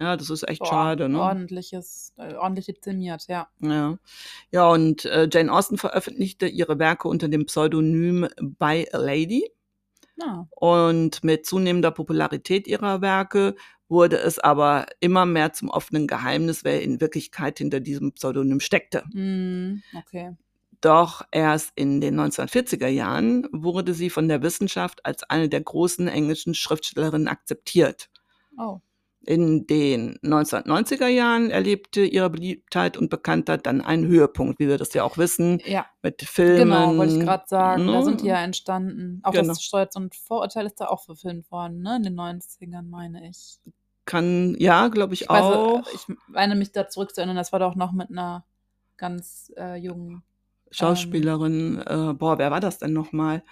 Ja, 0.00 0.16
das 0.16 0.30
ist 0.30 0.48
echt 0.48 0.60
boah, 0.60 0.68
schade, 0.68 1.08
ne? 1.08 1.20
ordentliches, 1.20 2.14
äh, 2.18 2.34
ordentlich 2.34 2.66
dezimiert, 2.66 3.26
ja. 3.26 3.48
Ja, 3.60 3.98
ja 4.52 4.68
und 4.70 5.04
äh, 5.04 5.28
Jane 5.30 5.52
Austen 5.52 5.76
veröffentlichte 5.76 6.46
ihre 6.46 6.78
Werke 6.78 7.08
unter 7.08 7.28
dem 7.28 7.46
Pseudonym 7.46 8.28
By 8.40 8.88
a 8.92 8.98
Lady. 8.98 9.50
Na, 10.16 10.48
Und 10.50 11.24
mit 11.24 11.46
zunehmender 11.46 11.90
Popularität 11.90 12.66
ihrer 12.68 13.00
Werke 13.00 13.56
wurde 13.88 14.18
es 14.18 14.38
aber 14.38 14.86
immer 15.00 15.26
mehr 15.26 15.52
zum 15.52 15.68
offenen 15.68 16.06
Geheimnis, 16.06 16.62
wer 16.62 16.82
in 16.82 17.00
Wirklichkeit 17.00 17.58
hinter 17.58 17.80
diesem 17.80 18.12
Pseudonym 18.12 18.60
steckte. 18.60 19.04
hm, 19.12 19.82
okay. 19.96 20.36
Doch 20.80 21.22
erst 21.32 21.72
in 21.74 22.00
den 22.00 22.20
1940er 22.20 22.86
Jahren 22.86 23.48
wurde 23.50 23.94
sie 23.94 24.10
von 24.10 24.28
der 24.28 24.42
Wissenschaft 24.42 25.04
als 25.04 25.24
eine 25.24 25.48
der 25.48 25.60
großen 25.60 26.06
englischen 26.06 26.54
Schriftstellerinnen 26.54 27.26
akzeptiert. 27.26 28.10
Oh, 28.56 28.80
In 29.20 29.66
den 29.66 30.16
1990er 30.22 31.08
Jahren 31.08 31.50
erlebte 31.50 32.02
ihre 32.02 32.30
Beliebtheit 32.30 32.96
und 32.96 33.10
Bekanntheit 33.10 33.66
dann 33.66 33.80
einen 33.80 34.06
Höhepunkt, 34.06 34.58
wie 34.58 34.68
wir 34.68 34.78
das 34.78 34.94
ja 34.94 35.02
auch 35.04 35.18
wissen, 35.18 35.60
ja, 35.66 35.86
mit 36.02 36.22
Filmen. 36.22 36.70
genau, 36.70 36.96
wollte 36.96 37.14
ich 37.18 37.20
gerade 37.20 37.44
sagen. 37.46 37.86
Da 37.88 37.92
ne? 37.98 38.04
sind 38.04 38.22
die 38.22 38.26
ja 38.26 38.40
entstanden. 38.42 39.20
Auch 39.24 39.32
Genau. 39.32 39.48
das 39.48 39.62
Stolz 39.62 39.96
und 39.96 40.14
Vorurteil 40.14 40.66
ist 40.66 40.80
da 40.80 40.86
auch 40.86 41.02
verfilmt 41.04 41.50
worden, 41.50 41.82
ne? 41.82 41.96
In 41.96 42.04
den 42.04 42.14
90ern, 42.14 42.82
meine 42.88 43.28
ich. 43.28 43.58
Kann, 44.06 44.54
ja, 44.58 44.88
glaube 44.88 45.12
ich, 45.12 45.22
Ich 45.22 45.28
weiß, 45.28 45.42
auch. 45.42 45.86
ich 45.92 46.06
meine 46.28 46.54
mich 46.54 46.72
da 46.72 46.88
zurückzuerinnern, 46.88 47.36
das 47.36 47.52
war 47.52 47.58
doch 47.58 47.74
noch 47.74 47.92
mit 47.92 48.08
einer 48.10 48.46
ganz 48.96 49.52
äh, 49.58 49.76
jungen. 49.76 50.22
Schauspielerin, 50.70 51.82
äh, 51.86 52.14
boah, 52.14 52.38
wer 52.38 52.50
war 52.50 52.60
das 52.60 52.78
denn 52.78 52.92
nochmal? 52.92 53.42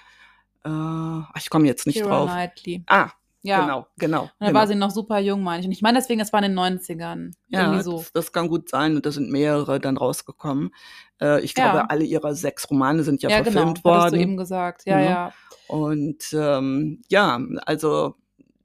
Äh, 0.64 1.20
ich 1.36 1.50
komme 1.50 1.66
jetzt 1.66 1.86
nicht 1.86 2.00
Keira 2.00 2.08
drauf. 2.18 2.30
Knightley. 2.30 2.84
Ah, 2.86 3.10
Ja. 3.42 3.60
genau, 3.60 3.86
genau. 3.98 4.22
Und 4.22 4.30
da 4.40 4.46
genau. 4.48 4.58
war 4.60 4.66
sie 4.66 4.74
noch 4.74 4.90
super 4.90 5.18
jung, 5.20 5.42
meine 5.42 5.60
ich. 5.60 5.66
Und 5.66 5.72
ich 5.72 5.82
meine 5.82 5.98
deswegen, 5.98 6.18
das 6.18 6.32
war 6.32 6.42
in 6.42 6.50
den 6.54 6.58
90ern. 6.58 7.32
Ja, 7.48 7.80
so. 7.82 7.98
das, 7.98 8.12
das 8.12 8.32
kann 8.32 8.48
gut 8.48 8.68
sein. 8.68 8.96
Und 8.96 9.06
da 9.06 9.12
sind 9.12 9.30
mehrere 9.30 9.78
dann 9.78 9.96
rausgekommen. 9.96 10.70
Äh, 11.20 11.40
ich 11.42 11.54
glaube, 11.54 11.78
Ja. 11.78 11.86
alle 11.86 12.04
ihrer 12.04 12.34
sechs 12.34 12.68
Romane 12.70 13.04
sind 13.04 13.22
ja, 13.22 13.30
Ja, 13.30 13.40
genau. 13.40 13.52
verfilmt 13.52 13.78
du 13.78 13.84
worden. 13.84 14.20
eben 14.20 14.36
gesagt. 14.36 14.82
Ja, 14.86 15.00
Ja. 15.00 15.08
ja. 15.10 15.32
Und 15.68 16.24
ähm, 16.32 17.02
ja, 17.08 17.40
also 17.66 18.16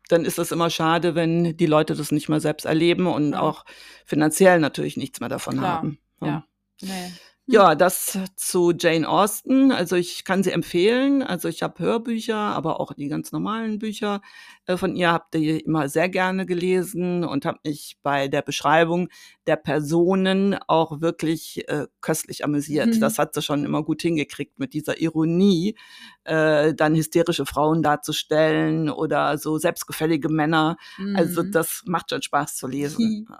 dann 0.09 0.25
ist 0.25 0.39
es 0.39 0.51
immer 0.51 0.69
schade, 0.69 1.15
wenn 1.15 1.55
die 1.55 1.65
Leute 1.67 1.95
das 1.95 2.11
nicht 2.11 2.27
mehr 2.27 2.39
selbst 2.41 2.65
erleben 2.65 3.07
und 3.07 3.33
Ja. 3.33 3.41
auch 3.41 3.65
finanziell 4.05 4.59
natürlich 4.59 4.97
nichts 4.97 5.19
mehr 5.19 5.29
davon 5.29 5.57
Klar, 5.59 5.77
haben. 5.77 5.99
ja. 6.21 6.43
Nee. 6.81 7.11
Ja, 7.51 7.75
das 7.75 8.17
zu 8.37 8.71
Jane 8.71 9.07
Austen. 9.07 9.71
Also 9.73 9.97
ich 9.97 10.23
kann 10.23 10.41
sie 10.41 10.51
empfehlen. 10.51 11.21
Also 11.21 11.49
ich 11.49 11.61
habe 11.63 11.83
Hörbücher, 11.83 12.35
aber 12.37 12.79
auch 12.79 12.93
die 12.93 13.09
ganz 13.09 13.31
normalen 13.33 13.77
Bücher 13.77 14.21
äh, 14.67 14.77
von 14.77 14.95
ihr 14.95 15.11
habt 15.11 15.35
ihr 15.35 15.65
immer 15.65 15.89
sehr 15.89 16.07
gerne 16.07 16.45
gelesen 16.45 17.25
und 17.25 17.45
habe 17.45 17.59
mich 17.65 17.97
bei 18.03 18.29
der 18.29 18.41
Beschreibung 18.41 19.09
der 19.47 19.57
Personen 19.57 20.55
auch 20.67 21.01
wirklich 21.01 21.67
äh, 21.67 21.87
köstlich 21.99 22.45
amüsiert. 22.45 22.95
Mhm. 22.95 22.99
Das 23.01 23.19
hat 23.19 23.33
sie 23.33 23.41
schon 23.41 23.65
immer 23.65 23.83
gut 23.83 24.01
hingekriegt 24.01 24.57
mit 24.57 24.73
dieser 24.73 25.01
Ironie, 25.01 25.75
äh, 26.23 26.73
dann 26.73 26.95
hysterische 26.95 27.45
Frauen 27.45 27.83
darzustellen 27.83 28.89
oder 28.89 29.37
so 29.37 29.57
selbstgefällige 29.57 30.29
Männer. 30.29 30.77
Also 31.15 31.43
Mhm. 31.43 31.51
das 31.51 31.83
macht 31.85 32.11
schon 32.11 32.21
Spaß 32.21 32.55
zu 32.55 32.67
lesen. 32.67 33.27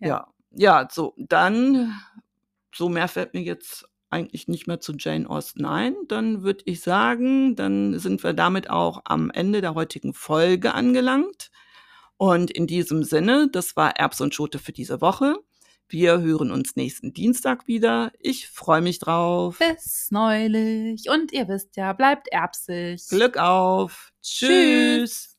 Ja. 0.00 0.06
ja. 0.08 0.28
ja, 0.82 0.88
so 0.90 1.14
dann 1.18 1.92
so 2.74 2.88
mehr 2.88 3.08
fällt 3.08 3.34
mir 3.34 3.42
jetzt 3.42 3.86
eigentlich 4.10 4.48
nicht 4.48 4.66
mehr 4.66 4.80
zu 4.80 4.94
Jane 4.96 5.28
Austen 5.28 5.64
ein. 5.64 5.94
Dann 6.08 6.42
würde 6.42 6.62
ich 6.66 6.80
sagen, 6.80 7.56
dann 7.56 7.98
sind 7.98 8.22
wir 8.24 8.32
damit 8.32 8.70
auch 8.70 9.02
am 9.04 9.30
Ende 9.30 9.60
der 9.60 9.74
heutigen 9.74 10.14
Folge 10.14 10.74
angelangt. 10.74 11.50
Und 12.16 12.50
in 12.50 12.66
diesem 12.66 13.04
Sinne, 13.04 13.48
das 13.50 13.76
war 13.76 13.96
Erbs 13.96 14.20
und 14.20 14.34
Schote 14.34 14.58
für 14.58 14.72
diese 14.72 15.00
Woche. 15.00 15.36
Wir 15.90 16.20
hören 16.20 16.50
uns 16.50 16.76
nächsten 16.76 17.14
Dienstag 17.14 17.66
wieder. 17.66 18.12
Ich 18.18 18.48
freue 18.48 18.82
mich 18.82 18.98
drauf. 18.98 19.58
Bis 19.58 20.10
neulich. 20.10 21.08
Und 21.08 21.32
ihr 21.32 21.48
wisst 21.48 21.76
ja, 21.76 21.92
bleibt 21.94 22.28
erbsig. 22.28 23.08
Glück 23.08 23.38
auf. 23.38 24.12
Tschüss. 24.22 25.37